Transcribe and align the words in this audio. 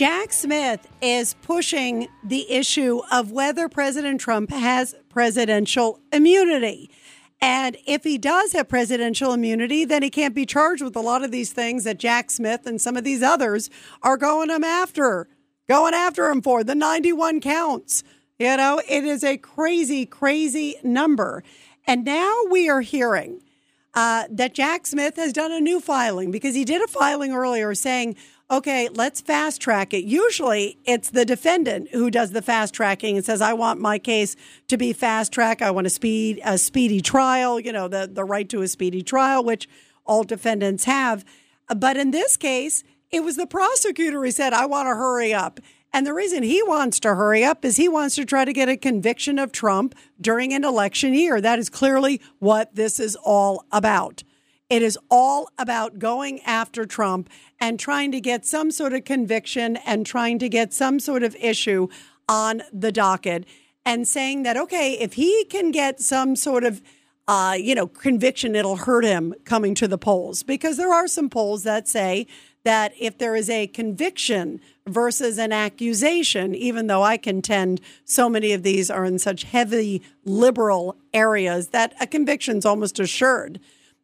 Jack 0.00 0.32
Smith 0.32 0.88
is 1.02 1.34
pushing 1.42 2.08
the 2.24 2.50
issue 2.50 3.02
of 3.12 3.32
whether 3.32 3.68
President 3.68 4.18
Trump 4.18 4.48
has 4.48 4.94
presidential 5.10 6.00
immunity. 6.10 6.90
And 7.38 7.76
if 7.84 8.02
he 8.04 8.16
does 8.16 8.52
have 8.52 8.66
presidential 8.66 9.34
immunity, 9.34 9.84
then 9.84 10.02
he 10.02 10.08
can't 10.08 10.34
be 10.34 10.46
charged 10.46 10.82
with 10.82 10.96
a 10.96 11.00
lot 11.00 11.22
of 11.22 11.32
these 11.32 11.52
things 11.52 11.84
that 11.84 11.98
Jack 11.98 12.30
Smith 12.30 12.64
and 12.64 12.80
some 12.80 12.96
of 12.96 13.04
these 13.04 13.22
others 13.22 13.68
are 14.02 14.16
going 14.16 14.48
him 14.48 14.64
after, 14.64 15.28
going 15.68 15.92
after 15.92 16.30
him 16.30 16.40
for 16.40 16.64
the 16.64 16.74
91 16.74 17.42
counts. 17.42 18.02
You 18.38 18.56
know, 18.56 18.80
it 18.88 19.04
is 19.04 19.22
a 19.22 19.36
crazy, 19.36 20.06
crazy 20.06 20.76
number. 20.82 21.44
And 21.86 22.06
now 22.06 22.44
we 22.50 22.70
are 22.70 22.80
hearing 22.80 23.42
uh, 23.92 24.24
that 24.30 24.54
Jack 24.54 24.86
Smith 24.86 25.16
has 25.16 25.34
done 25.34 25.52
a 25.52 25.60
new 25.60 25.78
filing 25.78 26.30
because 26.30 26.54
he 26.54 26.64
did 26.64 26.80
a 26.80 26.88
filing 26.88 27.32
earlier 27.32 27.74
saying, 27.74 28.16
okay, 28.50 28.88
let's 28.88 29.20
fast 29.20 29.60
track 29.60 29.94
it. 29.94 30.04
Usually 30.04 30.76
it's 30.84 31.10
the 31.10 31.24
defendant 31.24 31.90
who 31.92 32.10
does 32.10 32.32
the 32.32 32.42
fast 32.42 32.74
tracking 32.74 33.16
and 33.16 33.24
says, 33.24 33.40
I 33.40 33.52
want 33.52 33.80
my 33.80 33.98
case 33.98 34.34
to 34.68 34.76
be 34.76 34.92
fast 34.92 35.32
track. 35.32 35.62
I 35.62 35.70
want 35.70 35.86
a 35.86 35.90
speed, 35.90 36.40
a 36.44 36.58
speedy 36.58 37.00
trial, 37.00 37.60
you 37.60 37.72
know, 37.72 37.86
the, 37.86 38.10
the 38.12 38.24
right 38.24 38.48
to 38.48 38.62
a 38.62 38.68
speedy 38.68 39.02
trial, 39.02 39.44
which 39.44 39.68
all 40.04 40.24
defendants 40.24 40.84
have. 40.84 41.24
But 41.74 41.96
in 41.96 42.10
this 42.10 42.36
case, 42.36 42.82
it 43.10 43.22
was 43.22 43.36
the 43.36 43.46
prosecutor 43.46 44.24
who 44.24 44.30
said, 44.30 44.52
I 44.52 44.66
want 44.66 44.86
to 44.86 44.94
hurry 44.94 45.32
up. 45.32 45.60
And 45.92 46.06
the 46.06 46.14
reason 46.14 46.42
he 46.42 46.62
wants 46.62 47.00
to 47.00 47.14
hurry 47.14 47.42
up 47.44 47.64
is 47.64 47.76
he 47.76 47.88
wants 47.88 48.14
to 48.14 48.24
try 48.24 48.44
to 48.44 48.52
get 48.52 48.68
a 48.68 48.76
conviction 48.76 49.38
of 49.38 49.50
Trump 49.50 49.94
during 50.20 50.52
an 50.52 50.64
election 50.64 51.14
year. 51.14 51.40
That 51.40 51.58
is 51.58 51.68
clearly 51.68 52.20
what 52.38 52.74
this 52.74 53.00
is 53.00 53.16
all 53.16 53.64
about. 53.72 54.22
It 54.70 54.82
is 54.82 54.96
all 55.10 55.50
about 55.58 55.98
going 55.98 56.40
after 56.42 56.86
Trump 56.86 57.28
and 57.58 57.78
trying 57.78 58.12
to 58.12 58.20
get 58.20 58.46
some 58.46 58.70
sort 58.70 58.92
of 58.92 59.04
conviction 59.04 59.76
and 59.78 60.06
trying 60.06 60.38
to 60.38 60.48
get 60.48 60.72
some 60.72 61.00
sort 61.00 61.24
of 61.24 61.34
issue 61.40 61.88
on 62.28 62.62
the 62.72 62.92
docket 62.92 63.44
and 63.84 64.06
saying 64.06 64.44
that, 64.44 64.56
okay, 64.56 64.92
if 64.92 65.14
he 65.14 65.44
can 65.46 65.72
get 65.72 66.00
some 66.00 66.36
sort 66.36 66.62
of 66.62 66.80
uh, 67.26 67.54
you 67.56 67.76
know, 67.76 67.86
conviction, 67.86 68.56
it'll 68.56 68.76
hurt 68.76 69.04
him 69.04 69.34
coming 69.44 69.72
to 69.72 69.86
the 69.86 69.98
polls 69.98 70.42
because 70.42 70.76
there 70.76 70.92
are 70.92 71.06
some 71.06 71.30
polls 71.30 71.62
that 71.62 71.86
say 71.86 72.26
that 72.64 72.92
if 72.98 73.18
there 73.18 73.36
is 73.36 73.48
a 73.48 73.68
conviction 73.68 74.60
versus 74.86 75.38
an 75.38 75.52
accusation, 75.52 76.54
even 76.56 76.88
though 76.88 77.04
I 77.04 77.16
contend 77.16 77.80
so 78.04 78.28
many 78.28 78.52
of 78.52 78.64
these 78.64 78.90
are 78.90 79.04
in 79.04 79.18
such 79.18 79.44
heavy 79.44 80.02
liberal 80.24 80.96
areas 81.14 81.68
that 81.68 81.94
a 82.00 82.06
conviction's 82.06 82.66
almost 82.66 82.98
assured. 82.98 83.60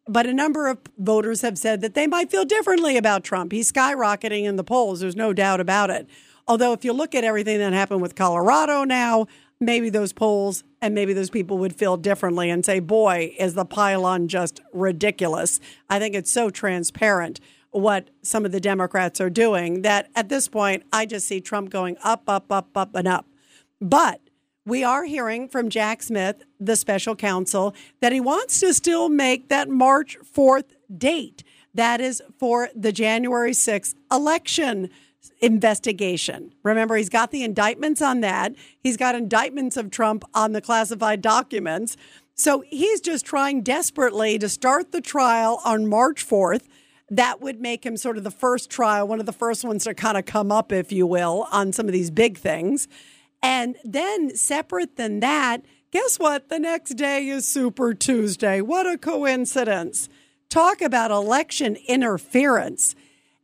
But 0.09 0.27
a 0.27 0.33
number 0.33 0.69
of 0.69 0.79
voters 0.99 1.41
have 1.43 1.59
said 1.59 1.81
that 1.81 1.95
they 1.95 2.07
might 2.07 2.31
feel 2.31 2.45
differently 2.45 2.97
about 2.97 3.25
Trump. 3.25 3.53
He's 3.53 3.71
skyrocketing 3.73 4.45
in 4.45 4.57
the 4.57 4.65
polls. 4.65 5.01
There's 5.01 5.17
no 5.17 5.33
doubt 5.33 5.61
about 5.61 5.91
it. 5.91 6.07
Although, 6.47 6.73
if 6.73 6.85
you 6.85 6.93
look 6.93 7.15
at 7.15 7.25
everything 7.25 7.59
that 7.59 7.73
happened 7.73 8.03
with 8.03 8.15
Colorado 8.15 8.85
now, 8.85 9.27
maybe 9.61 9.91
those 9.91 10.13
polls 10.13 10.63
and 10.81 10.95
maybe 10.95 11.13
those 11.13 11.31
people 11.31 11.59
would 11.59 11.75
feel 11.75 11.97
differently 11.97 12.51
and 12.51 12.65
say, 12.65 12.79
boy, 12.79 13.35
is 13.39 13.55
the 13.55 13.65
pylon 13.65 14.29
just 14.29 14.61
ridiculous. 14.73 15.59
I 15.91 15.99
think 15.99 16.15
it's 16.15 16.31
so 16.31 16.51
transparent 16.51 17.41
what 17.71 18.11
some 18.23 18.45
of 18.45 18.53
the 18.53 18.61
Democrats 18.61 19.21
are 19.21 19.31
doing 19.31 19.83
that 19.83 20.09
at 20.15 20.29
this 20.29 20.49
point, 20.49 20.85
I 20.93 21.05
just 21.05 21.27
see 21.27 21.41
Trump 21.41 21.71
going 21.71 21.97
up, 22.03 22.23
up, 22.29 22.51
up, 22.51 22.77
up, 22.77 22.95
and 22.95 23.09
up. 23.09 23.27
But 23.81 24.21
we 24.67 24.83
are 24.83 25.05
hearing 25.05 25.49
from 25.49 25.71
Jack 25.71 26.03
Smith, 26.03 26.43
the 26.59 26.75
special 26.75 27.15
counsel, 27.15 27.75
that 28.01 28.13
he 28.13 28.21
wants 28.21 28.61
to 28.61 28.75
still 28.75 29.09
make 29.09 29.49
that 29.49 29.69
March 29.71 30.19
4th 30.21 30.75
date. 30.99 31.45
That 31.73 32.01
is 32.01 32.21
for 32.39 32.69
the 32.75 32.91
January 32.93 33.53
6th 33.53 33.95
election 34.11 34.91
investigation. 35.41 36.53
Remember, 36.65 36.97
he's 36.97 37.09
got 37.09 37.31
the 37.31 37.45
indictments 37.45 38.03
on 38.03 38.21
that. 38.21 38.55
He's 38.81 38.97
got 38.97 39.15
indictments 39.15 39.77
of 39.77 39.91
Trump 39.91 40.25
on 40.35 40.53
the 40.53 40.61
classified 40.61 41.23
documents. 41.23 41.97
So 42.35 42.65
he's 42.67 43.01
just 43.01 43.25
trying 43.25 43.63
desperately 43.63 44.39
to 44.39 44.49
start 44.49 44.93
the 44.93 45.01
trial 45.01 45.61
on 45.65 45.87
March 45.87 46.27
4th. 46.27 46.63
That 47.09 47.41
would 47.41 47.61
make 47.61 47.87
him 47.87 47.97
sort 47.97 48.17
of 48.17 48.25
the 48.25 48.33
first 48.33 48.69
trial, 48.69 49.07
one 49.07 49.21
of 49.21 49.27
the 49.27 49.33
first 49.33 49.65
ones 49.65 49.85
to 49.85 49.95
kind 49.95 50.19
of 50.19 50.27
come 50.27 50.51
up, 50.51 50.73
if 50.73 50.91
you 50.91 51.07
will, 51.07 51.47
on 51.53 51.73
some 51.73 51.87
of 51.87 51.93
these 51.93 52.11
big 52.11 52.37
things. 52.37 52.89
And 53.43 53.77
then, 53.85 54.37
separate 54.37 54.97
than 54.97 55.21
that, 55.21 55.65
guess 55.91 56.19
what? 56.19 56.49
The 56.49 56.59
next 56.59 56.95
day 56.95 57.29
is 57.29 57.47
Super 57.47 57.95
Tuesday. 57.95 58.61
What 58.61 58.87
a 58.87 58.99
coincidence. 58.99 60.09
Talk 60.49 60.81
about 60.81 61.11
election 61.11 61.77
interference. 61.87 62.95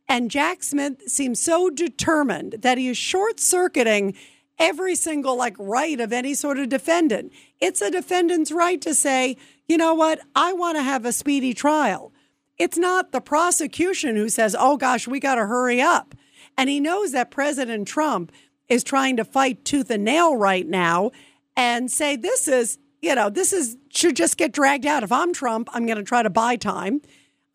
And 0.07 0.29
Jack 0.29 0.63
Smith 0.63 1.09
seems 1.09 1.41
so 1.41 1.69
determined 1.69 2.57
that 2.59 2.77
he 2.77 2.87
is 2.87 2.97
short 2.97 3.39
circuiting 3.39 4.15
every 4.59 4.95
single 4.95 5.35
like 5.35 5.55
right 5.57 5.99
of 5.99 6.13
any 6.13 6.33
sort 6.33 6.59
of 6.59 6.69
defendant. 6.69 7.31
It's 7.59 7.81
a 7.81 7.91
defendant's 7.91 8.51
right 8.51 8.81
to 8.81 8.93
say, 8.93 9.37
you 9.67 9.77
know 9.77 9.93
what, 9.93 10.19
I 10.35 10.53
want 10.53 10.77
to 10.77 10.83
have 10.83 11.05
a 11.05 11.11
speedy 11.11 11.53
trial. 11.53 12.11
It's 12.57 12.77
not 12.77 13.11
the 13.11 13.21
prosecution 13.21 14.15
who 14.15 14.29
says, 14.29 14.55
oh 14.57 14.77
gosh, 14.77 15.07
we 15.07 15.19
got 15.19 15.35
to 15.35 15.47
hurry 15.47 15.81
up. 15.81 16.13
And 16.57 16.69
he 16.69 16.79
knows 16.79 17.11
that 17.13 17.31
President 17.31 17.87
Trump 17.87 18.31
is 18.69 18.83
trying 18.83 19.17
to 19.17 19.25
fight 19.25 19.65
tooth 19.65 19.89
and 19.89 20.03
nail 20.03 20.35
right 20.35 20.67
now 20.67 21.11
and 21.55 21.91
say 21.91 22.15
this 22.15 22.47
is, 22.47 22.77
you 23.01 23.13
know, 23.15 23.29
this 23.29 23.53
is 23.53 23.77
should 23.89 24.15
just 24.15 24.37
get 24.37 24.51
dragged 24.51 24.85
out. 24.85 25.03
If 25.03 25.11
I'm 25.11 25.33
Trump, 25.33 25.69
I'm 25.73 25.85
going 25.85 25.97
to 25.97 26.03
try 26.03 26.23
to 26.23 26.29
buy 26.29 26.55
time. 26.55 27.01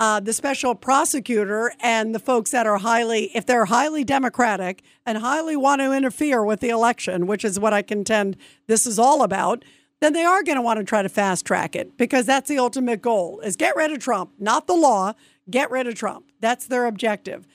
Uh, 0.00 0.20
the 0.20 0.32
special 0.32 0.76
prosecutor 0.76 1.72
and 1.80 2.14
the 2.14 2.20
folks 2.20 2.52
that 2.52 2.69
are 2.69 2.78
highly, 2.78 3.32
if 3.34 3.46
they're 3.46 3.64
highly 3.64 4.04
democratic 4.04 4.84
and 5.04 5.19
highly 5.19 5.56
want 5.56 5.80
to 5.80 5.92
interfere 5.92 6.44
with 6.44 6.60
the 6.60 6.69
election, 6.69 7.26
which 7.26 7.44
is 7.44 7.58
what 7.58 7.75
I 7.75 7.82
contend 7.82 8.36
this 8.69 8.86
is 8.86 8.96
all 8.96 9.25
about, 9.25 9.64
then 10.00 10.12
they 10.12 10.22
are 10.25 10.44
going 10.44 10.54
to 10.54 10.62
want 10.62 10.78
to 10.78 10.84
try 10.84 11.02
to 11.02 11.08
fast 11.08 11.44
track 11.44 11.75
it 11.75 11.96
because 11.96 12.26
that's 12.26 12.48
the 12.48 12.60
ultimate 12.60 13.02
goal 13.02 13.40
is 13.40 13.56
get 13.56 13.75
rid 13.75 13.90
of 13.90 13.98
Trump, 13.98 14.30
not 14.38 14.69
the 14.69 14.75
law, 14.75 15.14
get 15.50 15.69
rid 15.70 15.88
of 15.88 15.96
Trump. 15.96 16.26
That's 16.40 16.66
their 16.66 16.86
objective. 16.86 17.48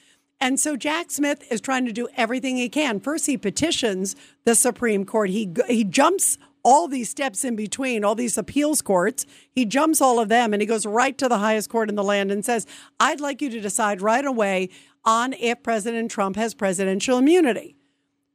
And 0.44 0.60
so 0.60 0.76
Jack 0.76 1.10
Smith 1.10 1.50
is 1.50 1.62
trying 1.62 1.86
to 1.86 1.94
do 1.94 2.10
everything 2.18 2.58
he 2.58 2.68
can. 2.68 3.00
First, 3.00 3.28
he 3.28 3.38
petitions 3.38 4.14
the 4.44 4.56
Supreme 4.56 5.06
Court. 5.06 5.30
He 5.30 5.50
he 5.70 5.86
jumps 5.86 6.38
all 6.64 6.90
these 6.90 7.10
steps 7.10 7.46
in 7.46 7.56
between, 7.56 8.04
all 8.04 8.14
these 8.14 8.38
appeals 8.38 8.82
courts. 8.82 9.26
He 9.50 9.64
jumps 9.64 10.02
all 10.02 10.20
of 10.20 10.28
them 10.28 10.52
and 10.52 10.62
he 10.62 10.66
goes 10.66 10.86
right 10.86 11.18
to 11.18 11.30
the 11.30 11.38
highest 11.38 11.70
court 11.70 11.88
in 11.88 11.96
the 11.96 12.04
land 12.04 12.30
and 12.30 12.44
says, 12.44 12.68
"I'd 13.00 13.22
like 13.22 13.42
you 13.42 13.50
to 13.52 13.62
decide 13.62 14.02
right 14.02 14.26
away 14.26 14.68
on 15.06 15.32
if 15.32 15.64
President 15.64 16.12
Trump 16.12 16.36
has 16.36 16.54
presidential 16.54 17.18
immunity." 17.18 17.78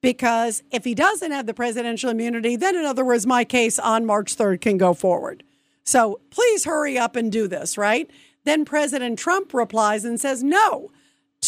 Because 0.00 0.62
if 0.70 0.84
he 0.84 0.94
doesn't 0.94 1.32
have 1.32 1.44
the 1.44 1.52
presidential 1.52 2.08
immunity, 2.08 2.56
then 2.56 2.74
in 2.74 2.86
other 2.86 3.04
words, 3.04 3.26
my 3.26 3.44
case 3.44 3.78
on 3.78 4.06
March 4.06 4.34
3rd 4.34 4.62
can 4.62 4.78
go 4.78 4.94
forward. 4.94 5.44
So 5.84 6.20
please 6.30 6.64
hurry 6.64 6.96
up 6.96 7.16
and 7.16 7.30
do 7.30 7.48
this, 7.48 7.76
right? 7.76 8.10
Then 8.44 8.64
President 8.64 9.18
Trump 9.18 9.52
replies 9.52 10.06
and 10.06 10.18
says, 10.18 10.42
no, 10.42 10.90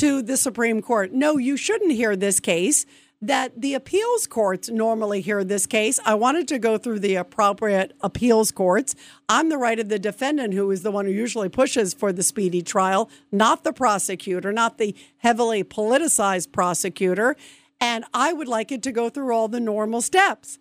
to 0.00 0.22
the 0.22 0.38
Supreme 0.38 0.80
Court. 0.80 1.12
No, 1.12 1.36
you 1.36 1.58
shouldn't 1.58 1.92
hear 1.92 2.16
this 2.16 2.40
case. 2.40 2.86
That 3.20 3.60
the 3.60 3.74
appeals 3.74 4.26
courts 4.26 4.70
normally 4.70 5.20
hear 5.20 5.44
this 5.44 5.66
case. 5.66 6.00
I 6.06 6.14
wanted 6.14 6.48
to 6.48 6.58
go 6.58 6.78
through 6.78 7.00
the 7.00 7.16
appropriate 7.16 7.92
appeals 8.00 8.50
courts. 8.50 8.94
I'm 9.28 9.50
the 9.50 9.58
right 9.58 9.78
of 9.78 9.90
the 9.90 9.98
defendant, 9.98 10.54
who 10.54 10.70
is 10.70 10.82
the 10.82 10.90
one 10.90 11.04
who 11.04 11.12
usually 11.12 11.50
pushes 11.50 11.92
for 11.92 12.14
the 12.14 12.22
speedy 12.22 12.62
trial, 12.62 13.10
not 13.30 13.62
the 13.62 13.74
prosecutor, 13.74 14.52
not 14.52 14.78
the 14.78 14.96
heavily 15.18 15.62
politicized 15.62 16.50
prosecutor. 16.50 17.36
And 17.78 18.06
I 18.14 18.32
would 18.32 18.48
like 18.48 18.72
it 18.72 18.82
to 18.84 18.92
go 18.92 19.10
through 19.10 19.34
all 19.34 19.48
the 19.48 19.60
normal 19.60 20.00
steps. 20.00 20.58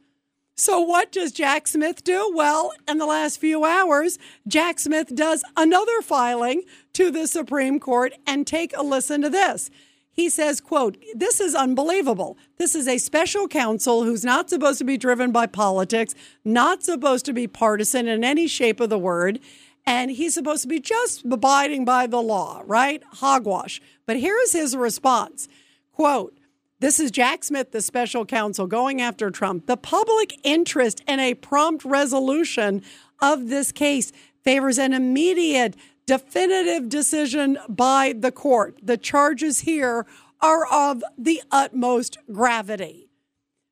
So, 0.60 0.82
what 0.82 1.14
does 1.14 1.32
Jack 1.32 1.70
Smith 1.70 2.04
do? 2.04 2.34
Well, 2.36 2.74
in 2.86 2.98
the 2.98 3.06
last 3.06 3.40
few 3.40 3.64
hours, 3.64 4.20
Jack 4.46 4.78
Smith 4.78 5.16
does 5.16 5.42
another 5.56 6.02
filing 6.02 6.64
to 6.92 7.12
the 7.12 7.28
Supreme 7.28 7.80
Court 7.80 8.12
and 8.28 8.46
take 8.46 8.76
a 8.76 8.84
listen 8.84 9.22
to 9.22 9.30
this. 9.30 9.70
He 10.12 10.28
says, 10.28 10.60
quote, 10.60 10.98
this 11.16 11.40
is 11.40 11.56
unbelievable. 11.56 12.38
This 12.58 12.76
is 12.76 12.90
a 12.90 12.98
special 12.98 13.48
counsel 13.48 14.04
who's 14.04 14.26
not 14.26 14.50
supposed 14.50 14.80
to 14.80 14.84
be 14.84 14.98
driven 14.98 15.32
by 15.32 15.46
politics, 15.46 16.14
not 16.44 16.84
supposed 16.84 17.24
to 17.28 17.34
be 17.34 17.48
partisan 17.48 18.10
in 18.10 18.26
any 18.26 18.46
shape 18.46 18.82
of 18.82 18.90
the 18.90 19.00
word. 19.00 19.40
And 19.86 20.12
he's 20.12 20.34
supposed 20.34 20.64
to 20.64 20.68
be 20.68 20.82
just 20.82 21.24
abiding 21.24 21.86
by 21.86 22.06
the 22.06 22.22
law, 22.22 22.64
right? 22.66 23.02
Hogwash. 23.14 23.80
But 24.06 24.20
here's 24.20 24.52
his 24.52 24.76
response 24.76 25.48
quote, 25.94 26.38
this 26.80 27.00
is 27.00 27.12
Jack 27.12 27.44
Smith, 27.44 27.72
the 27.72 27.82
special 27.82 28.26
counsel, 28.26 28.66
going 28.66 29.02
after 29.02 29.30
Trump. 29.30 29.66
The 29.66 29.76
public 29.76 30.40
interest 30.44 31.04
in 31.08 31.20
a 31.20 31.34
prompt 31.34 31.84
resolution 31.84 32.84
of 33.22 33.50
this 33.50 33.72
case 33.72 34.14
favors 34.44 34.78
an 34.78 34.94
immediate, 34.94 35.76
definitive 36.06 36.88
decision 36.88 37.58
by 37.68 38.14
the 38.18 38.32
court. 38.32 38.80
The 38.82 38.98
charges 38.98 39.60
here 39.62 40.06
are 40.42 40.66
of 40.68 41.04
the 41.18 41.44
utmost 41.52 42.18
gravity. 42.32 43.10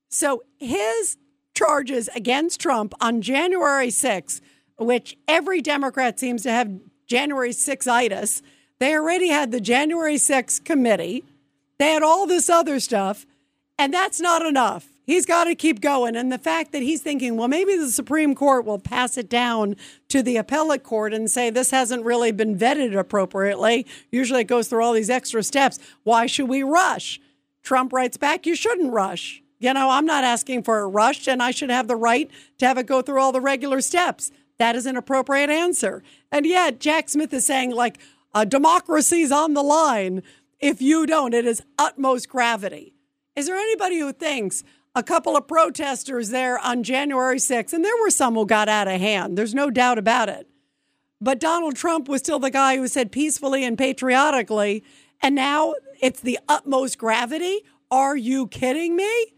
So 0.09 0.44
his 0.57 1.18
charges 1.54 2.09
against 2.13 2.59
Trump 2.59 2.94
on 3.00 3.21
January 3.21 3.88
6th, 3.88 4.42
which 4.77 5.18
every 5.30 5.62
Democrat 5.62 6.19
seems 6.19 6.44
to 6.44 6.51
have 6.51 6.80
January 7.07 7.54
6 7.54 7.88
itis, 7.88 8.42
they 8.80 8.94
already 8.94 9.30
had 9.30 9.51
the 9.51 9.62
January 9.62 10.15
6th 10.15 10.65
committee 10.65 11.24
They 11.78 11.92
had 11.92 12.04
all 12.04 12.26
this 12.26 12.50
other 12.50 12.80
stuff, 12.80 13.26
and 13.78 13.94
that's 13.94 14.20
not 14.20 14.46
enough. 14.46 14.88
He's 15.06 15.26
got 15.26 15.46
to 15.46 15.56
keep 15.56 15.80
going. 15.80 16.18
And 16.18 16.32
the 16.32 16.38
fact 16.38 16.74
that 16.74 16.82
he's 16.82 17.02
thinking, 17.02 17.38
well, 17.38 17.48
maybe 17.48 17.78
the 17.78 17.90
Supreme 17.90 18.36
Court 18.36 18.66
will 18.66 18.80
pass 18.80 19.18
it 19.18 19.30
down 19.30 19.78
to 20.10 20.22
the 20.22 20.36
appellate 20.36 20.84
court 20.84 21.14
and 21.14 21.32
say 21.32 21.50
this 21.50 21.72
hasn't 21.72 22.04
really 22.04 22.34
been 22.34 22.58
vetted 22.58 22.98
appropriately. 22.98 23.88
Usually 24.12 24.42
it 24.42 24.48
goes 24.48 24.68
through 24.68 24.84
all 24.84 24.92
these 24.92 25.10
extra 25.10 25.44
steps. 25.44 25.80
Why 26.04 26.26
should 26.26 26.50
we 26.50 26.62
rush? 26.62 27.22
Trump 27.64 27.94
writes 27.94 28.18
back, 28.18 28.46
you 28.46 28.56
shouldn't 28.56 28.92
rush. 28.92 29.42
You 29.60 29.74
know, 29.74 29.90
I'm 29.90 30.06
not 30.06 30.26
asking 30.26 30.64
for 30.64 30.80
a 30.80 30.88
rush, 30.88 31.28
and 31.28 31.42
I 31.42 31.52
should 31.52 31.70
have 31.70 31.88
the 31.88 31.96
right 31.96 32.30
to 32.60 32.68
have 32.68 32.78
it 32.78 32.86
go 32.86 33.02
through 33.02 33.22
all 33.22 33.32
the 33.32 33.42
regular 33.42 33.80
steps. 33.80 34.30
That 34.58 34.76
is 34.76 34.86
an 34.86 34.98
appropriate 34.98 35.50
answer. 35.50 36.04
And 36.32 36.46
yet, 36.46 36.80
Jack 36.80 37.10
Smith 37.10 37.34
is 37.34 37.46
saying, 37.46 37.72
like, 37.72 37.98
a 38.36 38.46
democracy's 38.46 39.32
on 39.32 39.54
the 39.54 39.64
line. 39.64 40.22
If 40.59 40.81
you 40.81 41.06
don't, 41.06 41.33
it 41.33 41.45
is 41.45 41.62
utmost 41.77 42.30
gravity. 42.30 42.94
Is 43.36 43.45
there 43.45 43.56
anybody 43.56 44.00
who 44.00 44.12
thinks 44.12 44.63
a 44.98 45.04
couple 45.04 45.38
of 45.38 45.48
protesters 45.48 46.30
there 46.30 46.57
on 46.57 46.81
January 46.81 47.38
6th, 47.38 47.71
and 47.71 47.86
there 47.86 48.01
were 48.01 48.09
some 48.09 48.33
who 48.33 48.48
got 48.48 48.68
out 48.68 48.88
of 48.88 49.00
hand. 49.00 49.38
There's 49.38 49.54
no 49.54 49.69
doubt 49.69 50.00
about 50.00 50.27
it. 50.27 50.48
But 51.21 51.39
Donald 51.39 51.75
Trump 51.75 52.09
was 52.09 52.21
still 52.21 52.39
the 52.39 52.50
guy 52.50 52.77
who 52.77 52.88
said 52.88 53.12
peacefully 53.12 53.63
and 53.63 53.77
patriotically, 53.77 54.83
and 55.21 55.36
now 55.36 55.75
it's 56.01 56.19
the 56.19 56.39
utmost 56.50 56.98
gravity. 56.98 57.62
Are 57.92 58.18
you 58.18 58.48
kidding 58.48 58.95
me? 58.95 59.36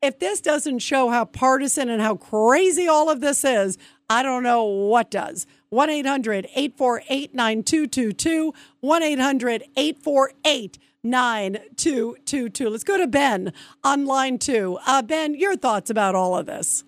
If 0.00 0.20
this 0.20 0.40
doesn't 0.40 0.78
show 0.78 1.10
how 1.10 1.24
partisan 1.24 1.88
and 1.88 2.00
how 2.00 2.14
crazy 2.14 2.86
all 2.86 3.10
of 3.10 3.20
this 3.20 3.44
is, 3.44 3.78
I 4.08 4.22
don't 4.22 4.44
know 4.44 4.62
what 4.62 5.10
does. 5.10 5.46
1 5.72 5.88
800 5.88 6.48
848 6.54 7.34
9222. 7.34 8.52
1 8.80 9.02
800 9.02 9.62
848 9.74 10.78
9222. 11.02 12.68
Let's 12.68 12.84
go 12.84 12.98
to 12.98 13.06
Ben 13.06 13.54
on 13.82 14.04
line 14.04 14.36
two. 14.36 14.78
Uh, 14.86 15.00
ben, 15.00 15.34
your 15.34 15.56
thoughts 15.56 15.88
about 15.88 16.14
all 16.14 16.36
of 16.36 16.44
this? 16.44 16.84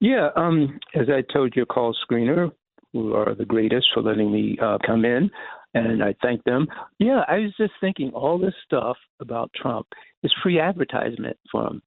Yeah, 0.00 0.30
um, 0.36 0.80
as 0.94 1.08
I 1.10 1.20
told 1.34 1.54
your 1.54 1.66
call 1.66 1.94
screener, 2.10 2.50
who 2.94 3.12
are 3.12 3.34
the 3.34 3.44
greatest 3.44 3.88
for 3.92 4.02
letting 4.02 4.32
me 4.32 4.56
uh, 4.62 4.78
come 4.86 5.04
in, 5.04 5.30
and 5.74 6.02
I 6.02 6.14
thank 6.22 6.42
them. 6.44 6.68
Yeah, 6.98 7.24
I 7.28 7.40
was 7.40 7.52
just 7.58 7.74
thinking 7.78 8.10
all 8.14 8.38
this 8.38 8.54
stuff 8.64 8.96
about 9.20 9.50
Trump 9.54 9.86
is 10.22 10.32
free 10.42 10.58
advertisement 10.58 11.36
for 11.50 11.66
him. 11.66 11.82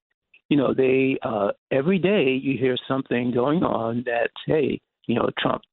You 0.49 0.57
know, 0.57 0.75
they 0.75 1.17
uh, 1.23 1.53
every 1.71 1.97
day 1.97 2.39
you 2.39 2.59
hear 2.59 2.77
something 2.87 3.31
going 3.31 3.63
on 3.63 4.03
that 4.05 4.29
hey, 4.45 4.79
you 5.07 5.15
know, 5.15 5.29
Trump, 5.39 5.63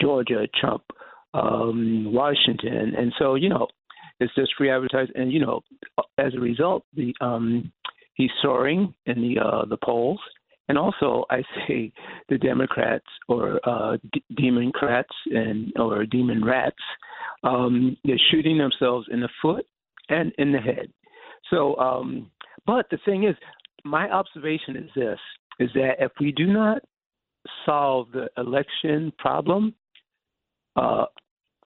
Georgia, 0.00 0.46
Trump, 0.60 0.82
um, 1.34 2.12
Washington, 2.12 2.94
and 2.96 3.12
so 3.18 3.34
you 3.34 3.48
know 3.48 3.68
it's 4.20 4.34
just 4.34 4.54
free 4.56 4.70
advertising, 4.70 5.14
and 5.14 5.32
you 5.32 5.40
know, 5.40 5.60
as 6.18 6.34
a 6.34 6.40
result, 6.40 6.84
the 6.94 7.14
um, 7.20 7.72
he's 8.14 8.30
soaring 8.42 8.94
in 9.06 9.20
the 9.20 9.40
uh, 9.40 9.64
the 9.66 9.76
polls, 9.82 10.20
and 10.68 10.76
also 10.76 11.24
I 11.30 11.42
say 11.66 11.92
the 12.28 12.38
Democrats 12.38 13.06
or 13.28 13.60
uh, 13.68 13.96
d- 14.12 14.24
Democrats 14.36 15.14
and 15.26 15.72
or 15.76 16.04
demon 16.04 16.44
rats, 16.44 16.76
um, 17.44 17.96
they're 18.04 18.20
shooting 18.30 18.58
themselves 18.58 19.06
in 19.10 19.20
the 19.20 19.28
foot 19.40 19.66
and 20.08 20.32
in 20.38 20.52
the 20.52 20.58
head. 20.58 20.88
So, 21.50 21.76
um, 21.76 22.30
but 22.66 22.86
the 22.90 22.98
thing 23.04 23.24
is, 23.24 23.36
my 23.84 24.10
observation 24.10 24.76
is 24.76 24.90
this: 24.96 25.18
is 25.60 25.70
that 25.74 25.96
if 26.00 26.10
we 26.20 26.32
do 26.32 26.46
not 26.46 26.82
solve 27.64 28.08
the 28.12 28.28
election 28.36 29.12
problem, 29.18 29.74
uh, 30.76 31.06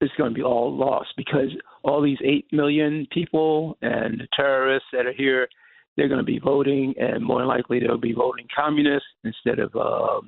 it's 0.01 0.13
going 0.17 0.31
to 0.31 0.35
be 0.35 0.43
all 0.43 0.77
lost 0.77 1.11
because 1.17 1.51
all 1.85 2.03
these 2.03 2.19
8 2.25 2.47
million 2.53 3.07
people 3.13 3.79
and 3.83 4.21
the 4.21 4.29
terrorists 4.35 4.89
that 4.93 5.07
are 5.07 5.13
here, 5.13 5.49
they're 5.97 6.09
going 6.09 6.19
to 6.19 6.25
be 6.25 6.39
voting, 6.39 6.95
and 6.99 7.25
more 7.25 7.45
likely 7.45 7.79
they'll 7.79 7.99
be 7.99 8.13
voting 8.13 8.47
communist 8.55 9.05
instead 9.25 9.59
of 9.59 9.75
uh, 9.77 10.21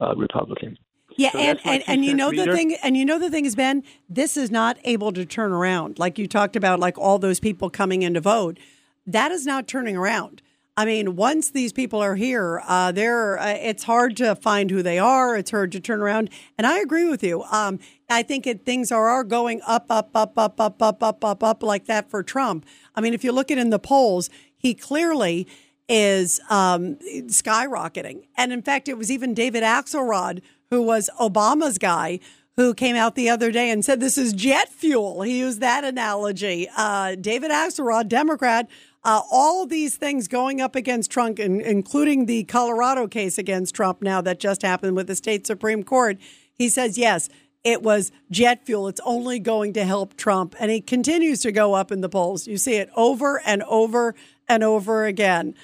uh, 0.00 0.14
Republican. 0.16 0.76
Yeah, 1.16 1.32
so 1.32 1.38
and, 1.38 1.60
and, 1.64 1.82
and 1.86 2.04
you 2.04 2.14
know 2.14 2.30
reader. 2.30 2.46
the 2.46 2.56
thing 2.56 2.76
and 2.82 2.96
you 2.96 3.04
know 3.04 3.18
the 3.18 3.30
thing 3.30 3.44
is 3.44 3.56
Ben, 3.56 3.82
this 4.08 4.36
is 4.36 4.50
not 4.50 4.78
able 4.84 5.12
to 5.12 5.24
turn 5.24 5.52
around. 5.52 5.98
Like 5.98 6.18
you 6.18 6.28
talked 6.28 6.54
about 6.54 6.78
like 6.78 6.96
all 6.98 7.18
those 7.18 7.40
people 7.40 7.68
coming 7.68 8.02
in 8.02 8.14
to 8.14 8.20
vote. 8.20 8.58
That 9.06 9.32
is 9.32 9.44
not 9.44 9.66
turning 9.66 9.96
around. 9.96 10.40
I 10.80 10.86
mean, 10.86 11.14
once 11.14 11.50
these 11.50 11.74
people 11.74 12.00
are 12.00 12.14
here, 12.14 12.62
uh, 12.66 12.90
they're 12.90 13.38
uh, 13.38 13.48
it's 13.48 13.84
hard 13.84 14.16
to 14.16 14.34
find 14.34 14.70
who 14.70 14.82
they 14.82 14.98
are. 14.98 15.36
It's 15.36 15.50
hard 15.50 15.72
to 15.72 15.80
turn 15.80 16.00
around. 16.00 16.30
And 16.56 16.66
I 16.66 16.78
agree 16.78 17.06
with 17.06 17.22
you. 17.22 17.42
Um, 17.52 17.80
I 18.08 18.22
think 18.22 18.46
it, 18.46 18.64
things 18.64 18.90
are, 18.90 19.06
are 19.06 19.22
going 19.22 19.60
up, 19.66 19.84
up, 19.90 20.08
up, 20.14 20.38
up, 20.38 20.58
up, 20.58 20.82
up, 20.82 21.02
up, 21.02 21.22
up, 21.22 21.42
up 21.42 21.62
like 21.62 21.84
that 21.84 22.08
for 22.08 22.22
Trump. 22.22 22.64
I 22.94 23.02
mean, 23.02 23.12
if 23.12 23.22
you 23.22 23.30
look 23.30 23.50
at 23.50 23.58
in 23.58 23.68
the 23.68 23.78
polls, 23.78 24.30
he 24.56 24.72
clearly 24.72 25.46
is 25.86 26.40
um, 26.48 26.96
skyrocketing. 27.26 28.22
And 28.38 28.50
in 28.50 28.62
fact, 28.62 28.88
it 28.88 28.96
was 28.96 29.10
even 29.10 29.34
David 29.34 29.62
Axelrod, 29.62 30.40
who 30.70 30.80
was 30.80 31.10
Obama's 31.20 31.76
guy, 31.76 32.20
who 32.56 32.72
came 32.72 32.96
out 32.96 33.16
the 33.16 33.28
other 33.28 33.52
day 33.52 33.70
and 33.70 33.84
said 33.84 34.00
this 34.00 34.16
is 34.16 34.32
jet 34.32 34.70
fuel. 34.70 35.20
He 35.22 35.38
used 35.38 35.60
that 35.60 35.84
analogy. 35.84 36.68
Uh, 36.74 37.16
David 37.16 37.50
Axelrod, 37.50 38.08
Democrat, 38.08 38.66
uh, 39.02 39.22
all 39.30 39.66
these 39.66 39.96
things 39.96 40.28
going 40.28 40.60
up 40.60 40.74
against 40.74 41.10
Trump, 41.10 41.38
including 41.38 42.26
the 42.26 42.44
Colorado 42.44 43.08
case 43.08 43.38
against 43.38 43.74
Trump 43.74 44.02
now 44.02 44.20
that 44.20 44.40
just 44.40 44.62
happened 44.62 44.96
with 44.96 45.06
the 45.06 45.16
state 45.16 45.46
Supreme 45.46 45.82
Court. 45.82 46.18
He 46.52 46.68
says, 46.68 46.98
yes, 46.98 47.28
it 47.64 47.82
was 47.82 48.12
jet 48.30 48.64
fuel. 48.66 48.88
It's 48.88 49.00
only 49.04 49.38
going 49.38 49.72
to 49.74 49.84
help 49.84 50.16
Trump. 50.16 50.54
And 50.58 50.70
he 50.70 50.80
continues 50.80 51.40
to 51.40 51.52
go 51.52 51.74
up 51.74 51.90
in 51.90 52.00
the 52.00 52.08
polls. 52.08 52.46
You 52.46 52.58
see 52.58 52.76
it 52.76 52.90
over 52.96 53.40
and 53.44 53.62
over 53.64 54.14
and 54.48 54.64
over 54.64 55.06
again. 55.06 55.54